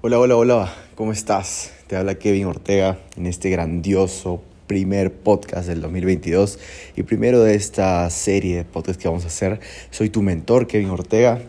[0.00, 1.72] Hola, hola, hola, ¿cómo estás?
[1.88, 6.60] Te habla Kevin Ortega en este grandioso primer podcast del 2022
[6.94, 9.58] y primero de esta serie de podcasts que vamos a hacer.
[9.90, 11.40] Soy tu mentor, Kevin Ortega.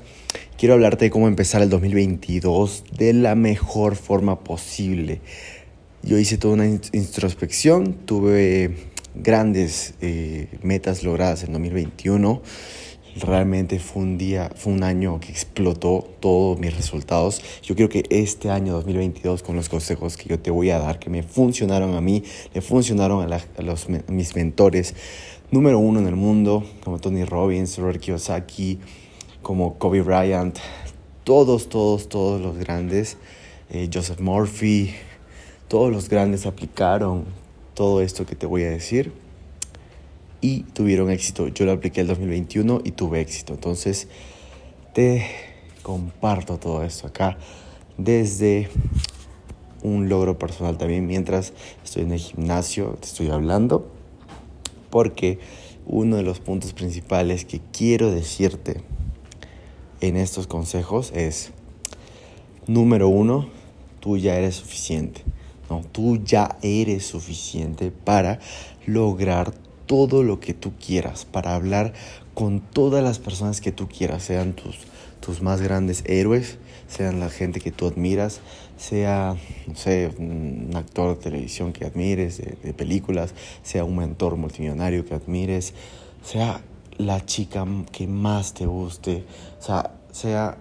[0.57, 5.21] Quiero hablarte de cómo empezar el 2022 de la mejor forma posible.
[6.02, 8.77] Yo hice toda una introspección, tuve
[9.13, 12.41] grandes eh, metas logradas en 2021
[13.16, 17.42] realmente fue un día, fue un año que explotó todos mis resultados.
[17.64, 21.00] Yo creo que este año 2022 con los consejos que yo te voy a dar,
[21.00, 24.96] que me funcionaron a mí, le funcionaron a, los, mis mentores,
[25.52, 28.80] número uno en el mundo, como Tony Robbins, Robert Kiyosaki,
[29.41, 30.57] como Kobe Bryant,
[31.24, 33.17] todos, todos, todos los grandes,
[33.69, 34.94] eh, Joseph Murphy,
[35.67, 37.25] todos los grandes aplicaron
[37.73, 39.11] todo esto que te voy a decir
[40.42, 41.48] y tuvieron éxito.
[41.48, 43.53] Yo lo apliqué el 2021 y tuve éxito.
[43.53, 44.08] Entonces,
[44.94, 45.25] te
[45.84, 47.38] comparto todo esto acá
[48.00, 48.70] desde
[49.83, 53.91] un logro personal también mientras estoy en el gimnasio, te estoy hablando,
[54.89, 55.39] porque
[55.86, 58.81] uno de los puntos principales que quiero decirte
[60.00, 61.52] en estos consejos es,
[62.67, 63.50] número uno,
[64.00, 65.23] tú ya eres suficiente.
[65.69, 68.39] No, tú ya eres suficiente para
[68.88, 69.53] lograr
[69.89, 71.93] todo lo que tú quieras, para hablar
[72.35, 74.77] con todas las personas que tú quieras, sean tus,
[75.19, 78.39] tus más grandes héroes, sean la gente que tú admiras,
[78.77, 85.05] sea, no sé, un actor de televisión que admires, de, películas, sea un mentor multimillonario
[85.05, 85.73] que admires,
[86.23, 86.61] sea
[86.99, 89.25] la chica que más te guste,
[89.59, 90.59] o sea, sea,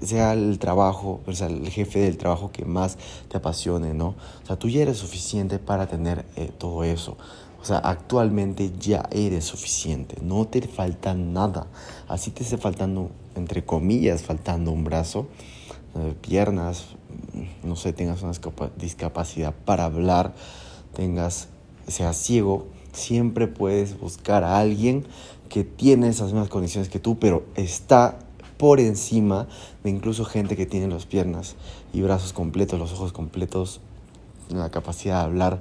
[0.00, 2.98] sea el trabajo, o sea, el jefe del trabajo que más
[3.28, 4.16] te apasione, ¿no?
[4.42, 7.16] O sea, tú ya eres suficiente para tener eh, todo eso.
[7.62, 11.68] O sea, actualmente ya eres suficiente, no te falta nada.
[12.08, 15.28] Así te esté faltando, entre comillas, faltando un brazo,
[15.94, 16.86] eh, piernas,
[17.34, 18.32] mm, no sé, tengas una
[18.76, 20.34] discapacidad para hablar,
[20.92, 21.50] tengas,
[21.86, 25.06] seas ciego, siempre puedes buscar a alguien
[25.48, 28.18] que tiene esas mismas condiciones que tú, pero está
[28.58, 29.46] por encima
[29.84, 31.54] de incluso gente que tiene las piernas
[31.92, 33.80] y brazos completos, los ojos completos,
[34.48, 35.60] la capacidad de hablar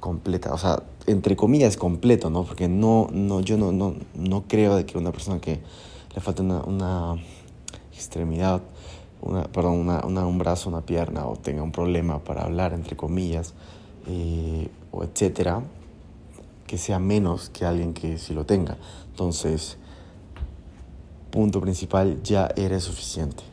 [0.00, 2.44] completa, o sea, entre comillas completo, ¿no?
[2.44, 5.60] Porque no, no, yo no, no, no creo de que una persona que
[6.14, 7.16] le falta una, una
[7.92, 8.62] extremidad,
[9.20, 12.96] una, perdón, una, una, un brazo, una pierna, o tenga un problema para hablar, entre
[12.96, 13.54] comillas,
[14.06, 15.62] eh, o etcétera,
[16.66, 18.76] que sea menos que alguien que sí lo tenga.
[19.10, 19.78] Entonces,
[21.30, 23.47] punto principal, ya eres suficiente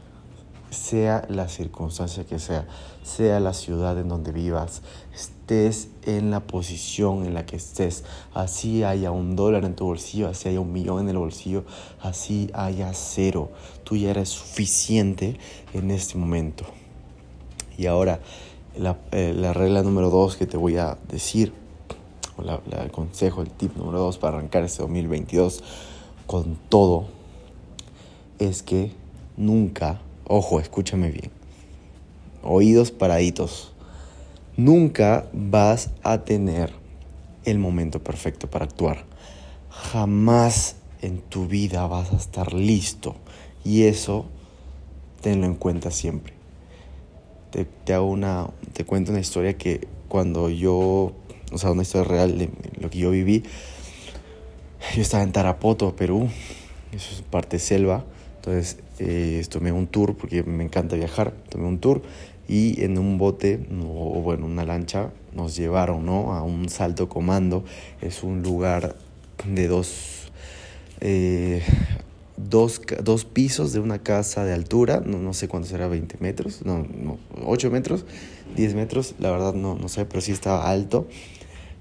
[0.75, 2.67] sea la circunstancia que sea,
[3.03, 4.81] sea la ciudad en donde vivas,
[5.13, 8.03] estés en la posición en la que estés,
[8.33, 11.63] así haya un dólar en tu bolsillo, así haya un millón en el bolsillo,
[12.01, 13.51] así haya cero,
[13.83, 15.37] tú ya eres suficiente
[15.73, 16.65] en este momento.
[17.77, 18.19] Y ahora,
[18.77, 21.53] la, eh, regla número dos que te voy a decir,
[22.37, 25.63] o el consejo, el tip número dos para arrancar este 2022
[26.25, 27.05] con todo,
[28.39, 28.91] es que
[29.37, 31.29] nunca Ojo, escúchame bien.
[32.41, 33.73] Oídos paraditos.
[34.57, 36.73] Nunca vas a tener
[37.43, 39.05] el momento perfecto para actuar.
[39.69, 43.15] Jamás en tu vida vas a estar listo.
[43.63, 44.25] Y eso
[45.21, 46.33] tenlo en cuenta siempre.
[47.51, 51.13] Te, hago una, te cuento una historia que cuando yo,
[51.51, 52.49] o sea, una historia real de
[52.79, 53.43] lo que yo viví.
[54.95, 56.29] Yo estaba en Tarapoto, Perú.
[56.91, 58.05] Eso es parte selva.
[58.45, 62.03] Entonces eh, tomé un tour, porque me encanta viajar, tomé un tour
[62.47, 66.31] y en un bote, o bueno, una lancha, nos llevaron ¿no?
[66.33, 67.63] a un salto comando.
[68.01, 68.95] Es un lugar
[69.51, 70.31] de dos,
[71.01, 71.63] eh,
[72.37, 76.61] dos, dos, pisos de una casa de altura, no, no sé cuánto será, 20 metros,
[76.63, 78.05] no, no, 8 metros,
[78.55, 81.07] 10 metros, la verdad no, no sé, pero sí estaba alto.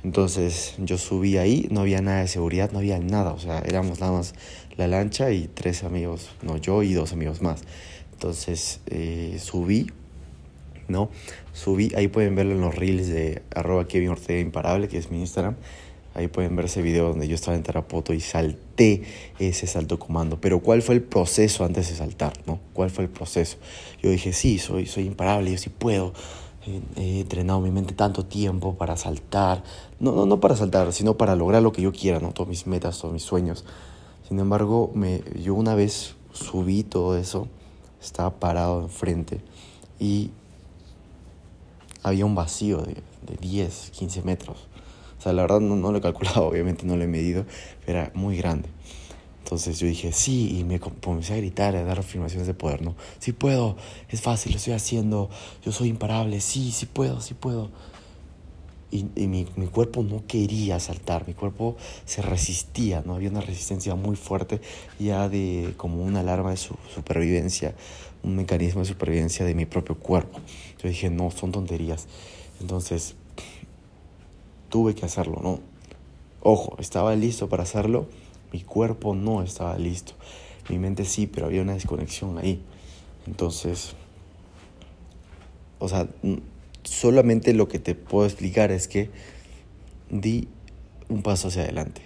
[0.05, 4.01] Entonces yo subí ahí, no había nada de seguridad, no había nada, o sea, éramos
[4.01, 4.35] nada más
[4.77, 7.63] la lancha y tres amigos, no yo y dos amigos más.
[8.13, 9.91] Entonces eh, subí,
[10.89, 11.11] ¿no?
[11.53, 15.21] Subí, ahí pueden verlo en los reels de arroba Kevin Ortega Imparable, que es mi
[15.21, 15.57] Instagram.
[16.15, 19.03] Ahí pueden ver ese video donde yo estaba en Tarapoto y salté
[19.41, 20.41] ese salto comando.
[20.41, 22.35] Pero ¿cuál fue el proceso antes de saltar?
[22.47, 22.61] ¿no?
[22.73, 23.57] ¿Cuál fue el proceso?
[24.01, 26.13] Yo dije, sí, soy, soy imparable, yo sí puedo
[26.97, 29.63] he entrenado mi mente tanto tiempo para saltar,
[30.01, 32.33] no, no, no para saltar, sino para lograr lo que yo quiera, ¿no?
[32.33, 33.65] todas mis metas, todos mis sueños.
[34.27, 37.49] Sin embargo, me, yo una vez subí todo eso,
[38.01, 39.41] estaba parado enfrente
[39.99, 40.31] y
[42.03, 42.95] había un vacío de,
[43.27, 44.69] de 10, 15 metros.
[45.19, 47.45] O sea, la verdad no, no lo he calculado, obviamente no lo he medido,
[47.85, 48.69] pero era muy grande.
[49.45, 52.95] Entonces yo dije, sí, y me comencé a gritar, a dar afirmaciones de poder, ¿no?
[53.19, 53.77] Sí puedo,
[54.09, 55.29] es fácil, lo estoy haciendo,
[55.63, 57.69] yo soy imparable, sí, sí puedo, sí puedo.
[58.97, 63.17] Y, mi, mi, cuerpo no quería saltar, mi cuerpo se resistía, ¿no?
[63.17, 64.61] Había una resistencia muy fuerte
[65.01, 67.75] ya de como una alarma de su, supervivencia,
[68.23, 70.39] un mecanismo de supervivencia de mi propio cuerpo.
[70.81, 72.07] Yo dije, no, son tonterías.
[72.61, 73.17] Entonces,
[74.69, 75.59] tuve que hacerlo, ¿no?
[76.41, 78.07] Ojo, estaba listo para hacerlo,
[78.53, 80.13] mi cuerpo no estaba listo.
[80.69, 82.63] Mi mente sí, pero había una desconexión ahí.
[83.27, 83.97] Entonces,
[85.81, 86.07] o sea,
[86.85, 89.11] solamente lo que te puedo explicar es que
[90.11, 90.49] di
[91.09, 92.03] un paso hacia adelante.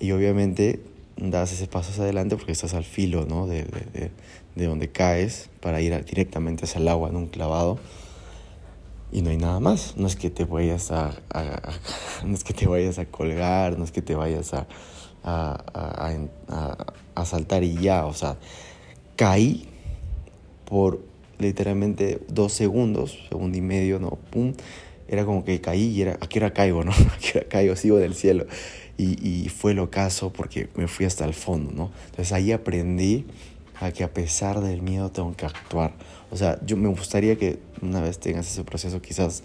[0.00, 0.80] Y obviamente
[1.16, 3.46] das ese paso hacia adelante porque estás al filo ¿no?
[3.46, 4.10] de, de,
[4.54, 7.78] de donde caes para ir directamente hacia el agua en un clavado
[9.14, 9.96] y no hay nada más.
[9.96, 11.14] No es que te vayas a,
[12.26, 14.66] no es que te vayas a colgar, no es que te vayas a,
[15.22, 16.16] a,
[17.14, 18.06] a, saltar y ya.
[18.06, 18.36] O sea,
[19.14, 19.68] caí
[20.64, 21.00] por
[21.38, 24.52] literalmente dos segundos, segundo y medio, no, pum.
[25.06, 26.92] Era como que caí y era, aquí era caigo, ¿no?
[27.14, 28.46] Aquí era caigo, sigo del cielo.
[28.96, 31.90] Y, y fue lo caso porque me fui hasta el fondo, ¿no?
[32.06, 33.26] Entonces ahí aprendí
[33.80, 35.92] a que a pesar del miedo tengo que actuar.
[36.30, 39.42] O sea, yo me gustaría que una vez tengas ese proceso, quizás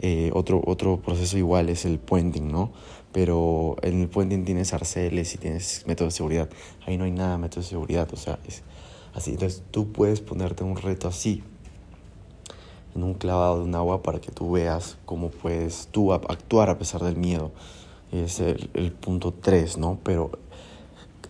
[0.00, 2.72] eh, otro, otro proceso igual es el puenting, ¿no?
[3.12, 6.48] Pero en el puenting tienes arceles y tienes métodos de seguridad.
[6.86, 8.62] Ahí no hay nada de método de seguridad, o sea, es
[9.18, 9.32] así.
[9.32, 11.42] Entonces tú puedes ponerte un reto así,
[12.94, 16.78] en un clavado de un agua para que tú veas cómo puedes tú actuar a
[16.78, 17.52] pesar del miedo.
[18.10, 19.98] Es el, el punto 3, ¿no?
[20.02, 20.30] Pero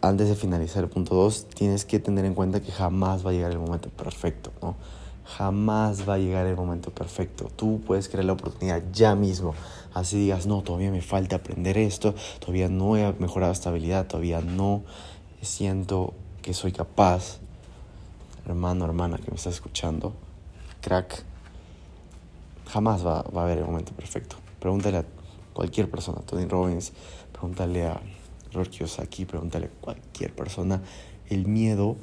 [0.00, 3.32] antes de finalizar el punto 2, tienes que tener en cuenta que jamás va a
[3.32, 4.76] llegar el momento perfecto, ¿no?
[5.24, 7.50] Jamás va a llegar el momento perfecto.
[7.54, 9.54] Tú puedes crear la oportunidad ya mismo.
[9.92, 14.40] Así digas, no, todavía me falta aprender esto, todavía no he mejorado esta habilidad, todavía
[14.40, 14.82] no
[15.42, 17.40] siento que soy capaz.
[18.48, 20.14] Hermano, hermana que me está escuchando,
[20.80, 21.22] crack,
[22.66, 24.36] jamás va, a haber el momento perfecto.
[24.58, 25.04] Pregúntale a
[25.52, 26.94] cualquier persona, Tony Robbins,
[27.30, 28.00] pregúntale a
[29.02, 30.80] aquí pregúntale a cualquier persona,
[31.28, 31.96] el miedo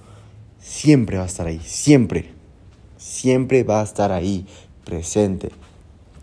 [0.60, 2.32] siempre va a estar ahí, siempre,
[2.98, 4.46] siempre va a estar ahí,
[4.84, 5.50] presente,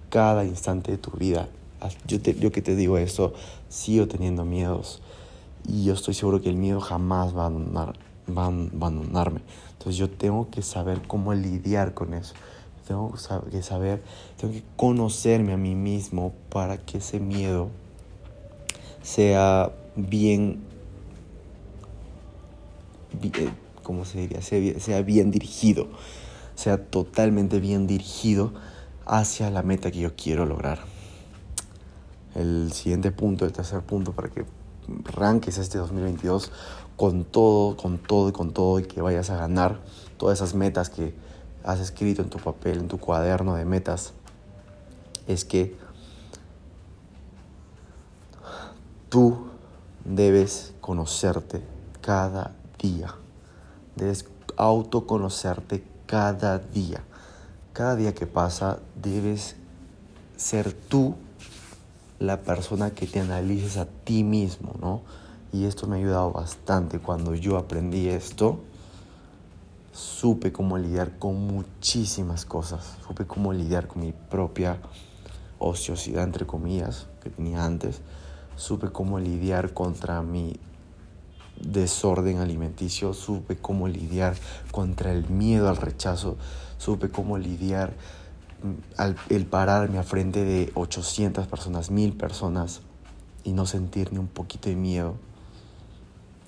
[0.08, 1.48] cada instante de tu vida.
[2.06, 3.34] Yo, yo que te digo esto,
[3.68, 5.02] sigo teniendo miedos
[5.66, 7.50] y yo estoy seguro que el miedo jamás va a,
[8.30, 9.40] va a abandonarme.
[9.82, 12.34] Entonces yo tengo que saber cómo lidiar con eso.
[12.86, 13.12] Tengo
[13.50, 14.00] que saber,
[14.36, 17.68] tengo que conocerme a mí mismo para que ese miedo
[19.02, 20.62] sea bien,
[23.24, 23.50] eh,
[23.82, 24.40] ¿cómo se diría?
[24.40, 25.88] Sea, bien dirigido,
[26.54, 28.52] sea totalmente bien dirigido
[29.04, 30.78] hacia la meta que yo quiero lograr.
[32.36, 34.44] El siguiente punto, el tercer punto, para que
[35.06, 36.50] arranques este 2022
[36.96, 39.80] con todo, con todo y con todo y que vayas a ganar
[40.16, 41.14] todas esas metas que
[41.64, 44.12] has escrito en tu papel, en tu cuaderno de metas,
[45.26, 45.76] es que
[49.08, 49.46] tú
[50.04, 51.62] debes conocerte
[52.00, 53.14] cada día.
[53.96, 54.26] Debes
[54.56, 57.02] autoconocerte cada día.
[57.72, 59.56] Cada día que pasa debes
[60.36, 61.14] ser tú
[62.24, 65.02] la persona que te analices a ti mismo, ¿no?
[65.52, 66.98] Y esto me ha ayudado bastante.
[66.98, 68.60] Cuando yo aprendí esto,
[69.92, 72.96] supe cómo lidiar con muchísimas cosas.
[73.06, 74.78] Supe cómo lidiar con mi propia
[75.58, 78.00] ociosidad, entre comillas, que tenía antes
[78.56, 80.56] supe cómo lidiar contra mi
[81.60, 84.36] desorden alimenticio, supe cómo lidiar
[84.70, 86.36] contra el miedo al rechazo,
[86.78, 87.94] supe cómo lidiar
[88.96, 92.80] al el pararme a frente de 800 personas, 1000 personas
[93.44, 95.16] y no sentir ni un poquito de miedo.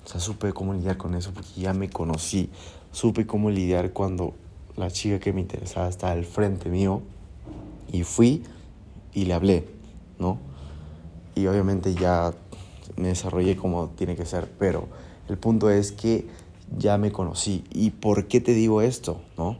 [0.05, 2.49] O sea, supe cómo lidiar con eso porque ya me conocí.
[2.91, 4.33] Supe cómo lidiar cuando
[4.75, 7.01] la chica que me interesaba estaba al frente mío
[7.91, 8.43] y fui
[9.13, 9.67] y le hablé,
[10.19, 10.37] ¿no?
[11.35, 12.33] y obviamente ya
[12.95, 14.87] me desarrollé como tiene que ser, pero
[15.27, 16.25] el punto es que
[16.77, 17.63] ya me conocí.
[17.71, 19.19] ¿Y por qué te digo esto?
[19.37, 19.57] ¿No?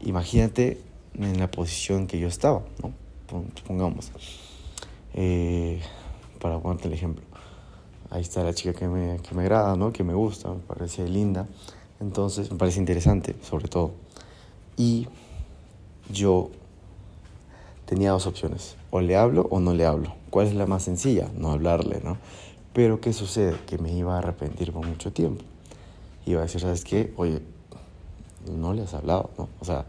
[0.00, 0.80] Imagínate
[1.18, 2.92] en la posición que yo estaba, ¿no?
[3.56, 4.10] Supongamos.
[5.14, 5.80] Eh,
[6.40, 7.24] para ponerte el ejemplo.
[8.10, 9.92] Ahí está la chica que me, que me agrada, ¿no?
[9.92, 11.46] Que me gusta, me parece linda.
[12.00, 13.92] Entonces, me parece interesante, sobre todo.
[14.76, 15.08] Y
[16.10, 16.50] yo
[17.84, 18.76] tenía dos opciones.
[18.90, 20.14] O le hablo o no le hablo.
[20.30, 21.28] ¿Cuál es la más sencilla?
[21.36, 22.16] No hablarle, ¿no?
[22.72, 23.56] Pero ¿qué sucede?
[23.66, 25.42] Que me iba a arrepentir por mucho tiempo.
[26.26, 27.12] Iba a decir, ¿sabes qué?
[27.16, 27.40] Oye,
[28.56, 29.48] no le has hablado, ¿no?
[29.60, 29.86] O sea,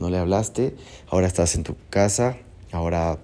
[0.00, 0.74] no le hablaste,
[1.10, 2.38] ahora estás en tu casa,
[2.72, 3.18] ahora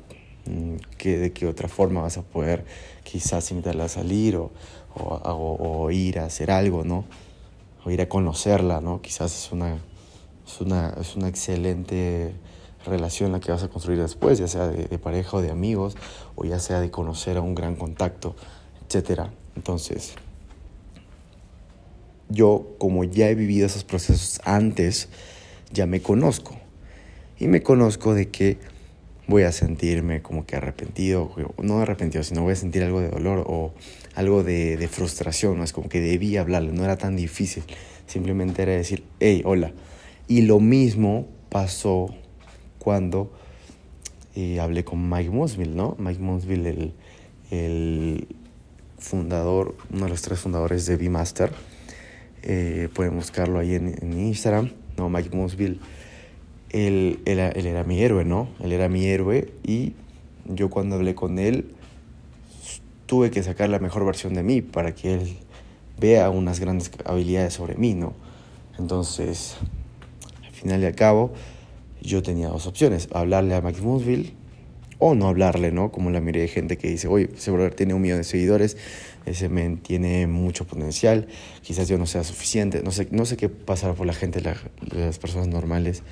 [0.45, 2.67] mm, que de qué otra forma vas a poder
[3.03, 7.07] quizás invitarla a salir o, ir a hacer algo, ¿no?
[7.85, 9.01] O ir a conocerla, ¿no?
[9.01, 9.79] Quizás es una,
[10.47, 12.35] es una, es una excelente
[12.85, 15.97] relación la que vas a construir después, ya sea de, de, pareja o de amigos,
[16.35, 18.37] o ya sea de conocer a un gran contacto,
[18.87, 19.29] etc.
[19.57, 20.15] Entonces,
[22.29, 25.09] yo como ya he vivido esos procesos antes,
[25.73, 26.66] ya me conozco.
[27.39, 28.59] Y me conozco de que
[29.27, 31.31] voy a sentirme como que arrepentido,
[31.63, 33.73] no arrepentido, sino voy a sentir algo de dolor o
[34.15, 35.65] algo de, de frustración, ¿no?
[35.65, 37.65] es como que debí hablarle, no era tan difícil,
[38.07, 39.73] simplemente era decir, hey, hola.
[40.29, 42.15] Y lo mismo pasó
[42.79, 43.33] cuando
[44.35, 45.97] eh, hablé con Mike Mosville, ¿no?
[45.99, 46.93] Mike Mosville, el,
[47.51, 48.29] el
[48.99, 51.53] fundador, uno de los tres fundadores de V-Master.
[52.43, 55.09] Eh, pueden buscarlo ahí en, en Instagram, ¿no?
[55.09, 55.79] Mike Mosville
[56.77, 58.49] él, él, era mi héroe, ¿no?
[58.63, 59.95] Él era mi héroe y
[60.45, 61.73] yo cuando hablé con él
[63.07, 65.37] tuve que sacar la mejor versión de mí para que él
[65.99, 68.15] vea unas grandes habilidades sobre mí, ¿no?
[68.79, 69.57] Entonces,
[70.45, 71.33] al final y al cabo,
[72.03, 74.35] yo tenía dos opciones, hablarle a Max Moonsville
[74.99, 75.93] o no hablarle, ¿no?
[75.93, 78.77] Como la mayoría de gente que dice, oye, ese brother tiene un millón de seguidores,
[79.25, 81.29] ese men tiene mucho potencial,
[81.63, 85.19] quizás yo no sea suficiente, no sé, no sé qué pasará por la gente, las
[85.19, 86.03] personas normales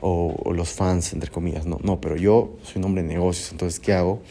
[0.00, 3.80] o, los fans, entre comillas, no, no, pero yo soy un hombre de negocios, entonces,
[3.80, 4.22] ¿qué hago?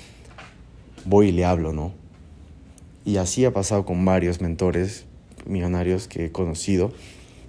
[1.06, 1.92] Voy y le hablo, ¿no?
[3.06, 5.06] Y así ha pasado con varios mentores
[5.46, 6.92] millonarios que he conocido.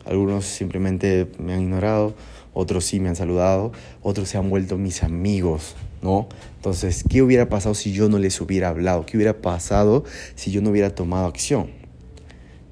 [0.04, 2.14] Algunos simplemente me han ignorado,
[2.54, 3.72] otros sí me han saludado,
[4.02, 6.28] otros se han vuelto mis amigos, ¿no?
[6.56, 9.04] Entonces, ¿qué hubiera pasado si yo no les hubiera hablado?
[9.06, 11.79] ¿Qué hubiera pasado si yo no hubiera tomado acción?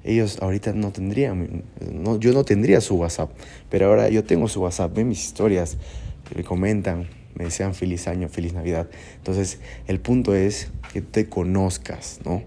[0.09, 1.63] Ellos ahorita no tendrían,
[1.93, 3.31] no, yo no tendría su WhatsApp,
[3.69, 5.77] pero ahora yo tengo su WhatsApp, ven mis historias,
[6.35, 8.89] me comentan, me desean feliz año, feliz Navidad.
[9.17, 12.43] Entonces, el punto es que te conozcas, ¿no?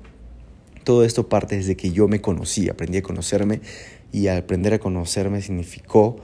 [0.85, 3.61] Todo esto parte desde que yo me conocí, aprendí a conocerme
[4.11, 6.17] y al aprender a conocerme significó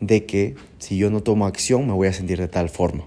[0.00, 3.04] de que si yo no tomo acción me voy a sentir de tal forma.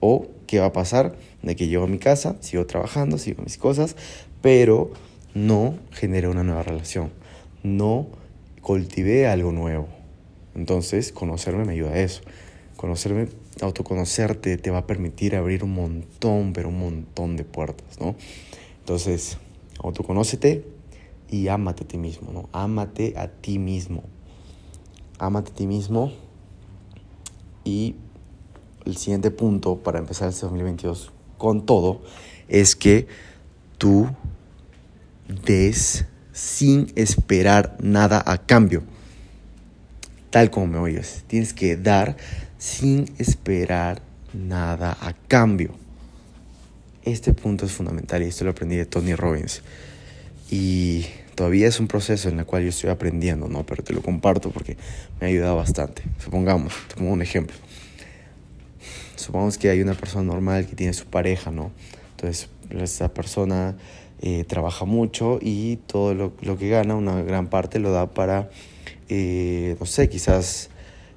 [0.00, 3.56] O qué va a pasar de que llego a mi casa, sigo trabajando, sigo mis
[3.58, 3.94] cosas,
[4.40, 4.90] pero
[5.34, 7.10] no generé una nueva relación,
[7.62, 8.06] no
[8.60, 9.88] cultivé algo nuevo.
[10.54, 12.22] Entonces, conocerme me ayuda a eso.
[12.76, 13.28] Conocerme,
[13.60, 18.14] autoconocerte te va a permitir abrir un montón, pero un montón de puertas, ¿no?
[18.80, 19.38] Entonces,
[19.82, 20.66] autoconócete
[21.30, 22.48] y ámate a ti mismo, ¿no?
[22.52, 24.02] Ámate a ti mismo.
[25.18, 26.12] Ámate a ti mismo.
[27.64, 27.94] Y
[28.84, 32.02] el siguiente punto para empezar este 2022 con todo
[32.48, 33.06] es que
[33.78, 34.08] tú
[35.28, 38.82] des sin esperar nada a cambio.
[40.30, 42.16] Tal como me oyes, tienes que dar
[42.58, 44.02] sin esperar
[44.32, 45.74] nada a cambio.
[47.04, 49.62] Este punto es fundamental y esto lo aprendí de Tony Robbins.
[50.50, 53.66] Y todavía es un proceso en el cual yo estoy aprendiendo, ¿no?
[53.66, 54.76] Pero te lo comparto porque
[55.20, 56.02] me ha ayudado bastante.
[56.22, 57.56] Supongamos, te un ejemplo.
[59.16, 61.72] Supongamos que hay una persona normal que tiene su pareja, ¿no?
[62.16, 63.76] Entonces, esa persona
[64.24, 68.50] eh, trabaja mucho y todo lo, que gana, una gran parte lo da para,
[69.08, 70.70] eh, no sé, quizás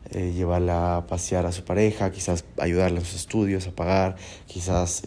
[0.10, 4.16] eh, llevarla a pasear a su pareja, quizás ayudarla en sus estudios, a pagar,
[4.48, 5.04] quizás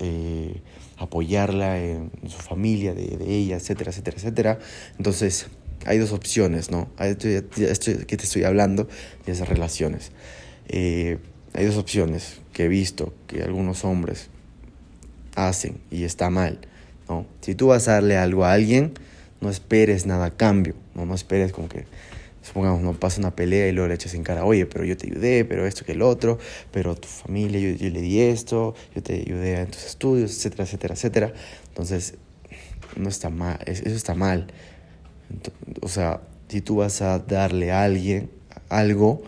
[0.97, 4.59] apoyarla en, su familia, de, de, ella, etcétera, etcétera, etcétera.
[4.97, 5.49] Entonces,
[5.85, 6.88] hay dos opciones, ¿no?
[7.00, 8.87] Esto, esto que te estoy hablando
[9.26, 10.12] de esas relaciones.
[10.73, 14.28] hay dos opciones que he visto que algunos hombres
[15.35, 16.61] hacen y está mal.
[17.09, 17.27] ¿No?
[17.41, 18.93] Si tú vas a darle algo a alguien,
[19.41, 21.87] no esperes nada a cambio, no, no esperes como que,
[22.43, 25.07] supongamos, no pasa una pelea y luego le echas en cara, oye, pero yo te
[25.07, 26.38] ayudé, pero esto que el otro,
[26.73, 30.65] pero tu familia, yo, yo le di esto, yo te ayudé en tus estudios, etcétera,
[30.65, 31.33] etcétera, etcétera.
[31.69, 32.15] Entonces,
[32.97, 34.49] no está mal, eso está mal.
[35.83, 38.31] o sea, si tú vas a darle a alguien
[38.69, 39.23] algo,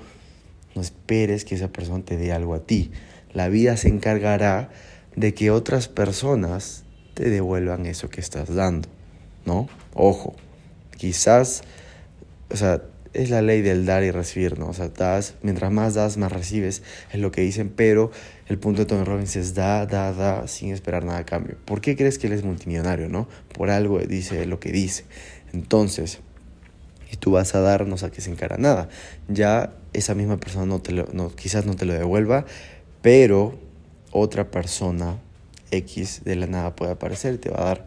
[0.74, 2.90] no esperes que esa persona te dé algo a ti.
[3.32, 4.70] La vida se encargará
[5.16, 6.84] de que otras personas
[7.20, 8.88] te devuelvan eso que estás dando,
[9.44, 9.68] ¿no?
[9.92, 10.36] Ojo,
[10.96, 11.60] quizás,
[12.50, 14.68] o sea, es la ley del dar y recibir, ¿no?
[14.68, 18.10] O sea, das, mientras más das, más recibes, es lo que dicen, pero
[18.46, 21.58] el punto de Tony Robbins es da, da, da, sin esperar nada a cambio.
[21.66, 23.28] ¿Por qué crees que él es multimillonario, no?
[23.52, 25.04] Por algo dice lo que dice.
[25.52, 26.20] Entonces,
[27.12, 28.88] y tú vas a dar, no saques en cara nada.
[29.28, 32.46] Ya esa misma persona no te lo, no, quizás no te lo devuelva,
[33.02, 33.58] pero
[34.10, 35.18] otra persona
[35.70, 37.86] X de la nada puede aparecer, te va a dar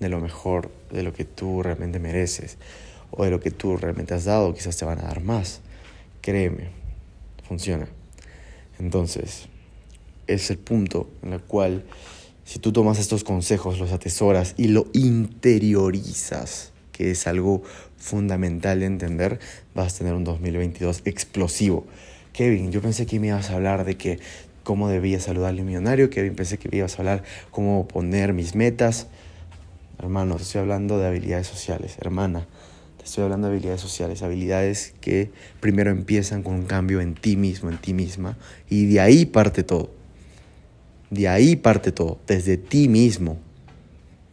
[0.00, 2.56] de lo mejor, de lo que tú realmente mereces,
[3.10, 5.60] o de lo que tú realmente has dado, quizás te van a dar más.
[6.20, 6.68] Créeme,
[7.46, 7.88] funciona.
[8.78, 9.48] Entonces,
[10.26, 11.84] es el punto en el cual
[12.44, 17.62] si tú tomas estos consejos, los atesoras y lo interiorizas, que es algo
[17.96, 19.38] fundamental de entender,
[19.74, 21.86] vas a tener un 2022 explosivo.
[22.32, 24.18] Kevin, yo pensé que me ibas a hablar de que
[24.70, 28.54] cómo debía saludarle a un millonario, Kevin, pensé que ibas a hablar cómo poner mis
[28.54, 29.08] metas.
[29.98, 32.46] Hermano, te estoy hablando de habilidades sociales, hermana.
[32.96, 37.36] Te estoy hablando de habilidades sociales, habilidades que primero empiezan con un cambio en ti
[37.36, 39.90] mismo, en ti misma, y de ahí parte todo.
[41.10, 43.38] De ahí parte todo, desde ti mismo.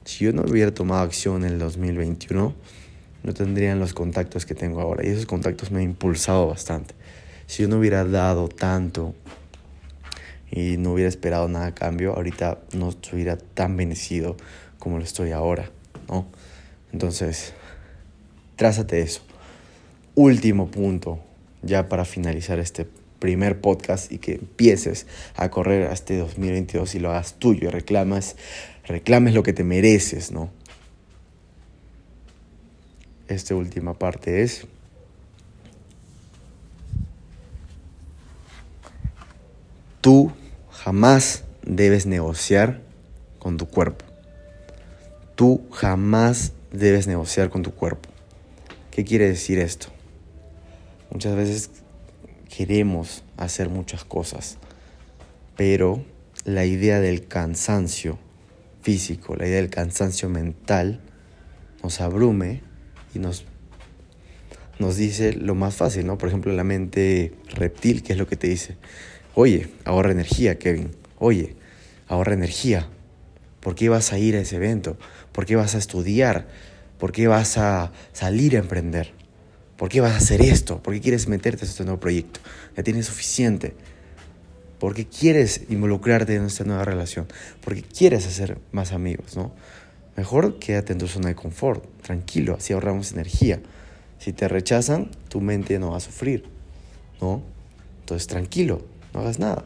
[0.06, 2.54] Si yo no hubiera tomado acción en el 2021,
[3.24, 5.04] no tendrían los contactos que tengo ahora.
[5.04, 6.94] Y esos contactos me han impulsado bastante.
[7.48, 9.16] Si yo no hubiera dado tanto
[10.52, 14.38] y no hubiera esperado nada a cambio, ahorita no estuviera tan bendecido
[14.80, 15.70] como lo estoy ahora,
[16.08, 16.26] ¿no?
[16.94, 17.54] Entonces,
[18.56, 19.22] trázate eso.
[20.16, 21.20] Último punto,
[21.62, 22.88] ya para finalizar este
[23.20, 27.72] primer podcast y que empieces a correr a este 2022 y lo hagas tuyo y
[27.72, 28.36] reclamas,
[28.86, 30.50] reclames lo que te mereces, ¿no?
[33.28, 34.66] Esta última parte es
[40.02, 40.32] tú
[40.72, 42.82] jamás debes negociar
[43.40, 44.06] con tu cuerpo.
[45.36, 48.10] Tú jamás debes negociar con tu cuerpo.
[48.92, 49.88] ¿Qué quiere decir esto?
[51.12, 51.70] Muchas veces
[52.56, 54.58] queremos hacer muchas cosas,
[55.56, 56.04] pero
[56.46, 58.18] la idea del cansancio
[58.82, 61.02] físico, la idea del cansancio mental,
[61.84, 62.62] nos abrume
[63.14, 63.46] y nos,
[64.80, 66.18] nos dice lo más fácil, ¿no?
[66.18, 68.78] Por ejemplo, la mente reptil, ¿qué es lo que te dice?
[69.40, 70.90] Oye, ahorra energía, Kevin.
[71.20, 71.56] Oye,
[72.08, 72.88] ahorra energía.
[73.60, 74.98] ¿Por qué vas a ir a ese evento?
[75.32, 76.48] ¿Por qué vas a estudiar?
[76.98, 79.14] ¿Por qué vas a salir a emprender?
[79.78, 80.82] ¿Por qué vas a hacer esto?
[80.82, 82.40] ¿Por qué quieres meterte en este nuevo proyecto?
[82.76, 83.76] Ya tienes suficiente.
[84.80, 87.28] ¿Por qué quieres involucrarte en esta nueva relación?
[87.64, 89.52] ¿Por qué quieres hacer más amigos, ¿no?
[90.16, 93.62] Mejor quédate en tu zona de confort, tranquilo, así ahorramos energía.
[94.18, 96.46] Si te rechazan, tu mente no va a sufrir,
[97.22, 97.44] ¿no?
[98.00, 99.66] Entonces tranquilo, no hagas nada.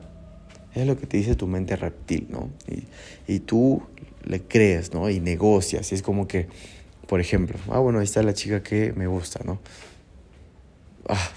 [0.74, 2.50] Es lo que te dice tu mente reptil, ¿no?
[2.68, 2.86] Y,
[3.34, 3.84] y tú
[4.24, 5.10] le crees, ¿no?
[5.10, 5.92] Y negocias.
[5.92, 6.48] Y es como que,
[7.08, 9.60] por ejemplo, ah, bueno, ahí está la chica que me gusta, ¿no?
[11.08, 11.32] ah,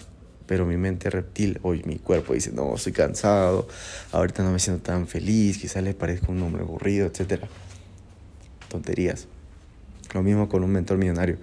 [0.47, 3.67] pero mi mente reptil, hoy mi cuerpo dice, no, estoy cansado,
[4.13, 7.45] ahorita no me siento tan feliz, quizás le parezca un hombre aburrido, etc.
[8.69, 9.27] Tonterías.
[10.13, 11.39] Lo mismo con un mentor millonario.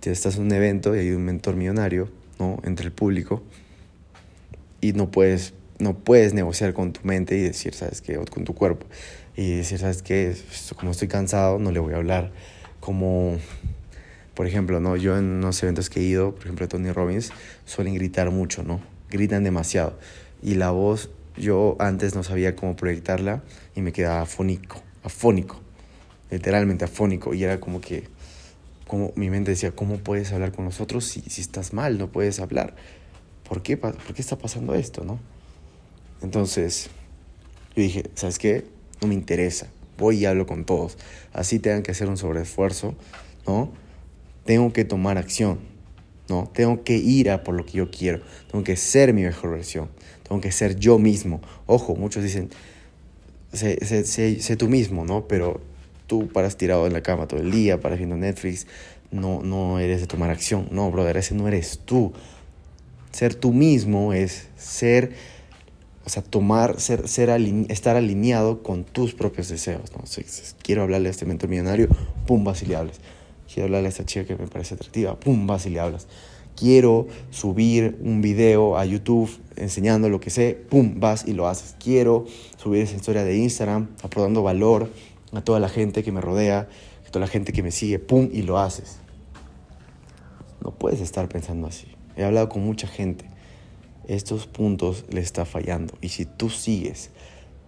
[0.00, 2.58] Si estás en un evento y hay un mentor millonario, ¿no?
[2.64, 3.42] Entre el público,
[4.80, 8.18] y no puedes, no puedes negociar con tu mente y decir, ¿sabes qué?
[8.18, 8.86] O con tu cuerpo.
[9.36, 10.36] Y decir, ¿sabes qué?
[10.76, 12.32] Como estoy cansado, no le voy a hablar.
[12.78, 13.38] Como
[14.40, 14.96] por ejemplo, ¿no?
[14.96, 17.30] Yo en unos eventos que he ido, por ejemplo, Tony Robbins,
[17.66, 18.80] suelen gritar mucho, ¿no?
[19.10, 19.98] Gritan demasiado.
[20.42, 23.42] Y la voz, yo antes no sabía cómo proyectarla
[23.76, 25.60] y me quedaba afónico, afónico,
[26.30, 27.34] literalmente afónico.
[27.34, 28.04] Y era como que,
[28.86, 31.98] como mi mente decía, ¿cómo puedes hablar con nosotros si, si estás mal?
[31.98, 32.76] No puedes hablar.
[33.46, 35.20] ¿Por qué, ¿Por qué está pasando esto, no?
[36.22, 36.90] Entonces,
[37.76, 38.64] yo dije, ¿sabes qué?
[39.00, 39.68] No me interesa.
[39.98, 40.98] Voy y hablo con todos.
[41.32, 42.94] Así tengan que hacer un sobreesfuerzo,
[43.46, 43.70] ¿no?
[44.44, 45.60] tengo que tomar acción,
[46.28, 46.50] ¿no?
[46.52, 49.88] Tengo que ir a por lo que yo quiero, tengo que ser mi mejor versión,
[50.28, 51.40] tengo que ser yo mismo.
[51.66, 52.50] Ojo, muchos dicen,
[53.52, 55.28] sé, sé, sé, tú mismo, ¿no?
[55.28, 55.60] Pero
[56.06, 58.66] tú paras tirado en la cama todo el día, paras viendo Netflix,
[59.10, 60.68] no, no eres de tomar acción.
[60.70, 62.12] No, brother, ese no eres tú.
[63.12, 65.12] Ser tú mismo es ser,
[66.04, 67.30] o sea, tomar, ser, ser
[67.68, 70.04] estar alineado con tus propios deseos, ¿no?
[70.62, 71.88] quiero hablarle a este mentor millonario,
[72.26, 73.00] pum, vas y le hables
[73.52, 76.06] quiero hablarle a esta chica que me parece atractiva, pum, vas y le hablas.
[76.56, 81.74] Quiero subir un video a YouTube enseñando lo que sé, pum, vas y lo haces.
[81.82, 84.90] Quiero subir esa historia de Instagram aportando valor
[85.32, 86.68] a toda la gente que me rodea,
[87.06, 88.98] a toda la gente que me sigue, pum, y lo haces.
[90.62, 91.86] No puedes estar pensando así.
[92.16, 93.24] He hablado con mucha gente.
[94.10, 95.94] Estos puntos le está fallando.
[96.00, 97.10] Y si tú sigues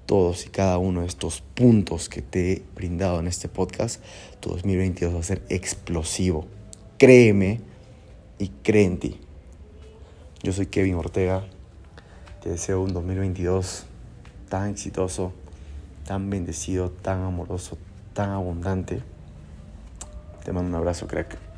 [0.06, 4.02] todos y cada uno de estos puntos que te he brindado en este podcast,
[4.40, 6.48] tu 2022 va a ser explosivo.
[6.98, 7.60] Créeme
[8.40, 9.20] y cree en ti.
[10.42, 11.44] Yo soy Kevin Ortega.
[12.42, 13.84] Te deseo un 2022
[14.48, 15.32] tan exitoso,
[16.08, 17.78] tan bendecido, tan amoroso,
[18.14, 19.00] tan abundante.
[20.44, 21.51] Te mando un abrazo, crack.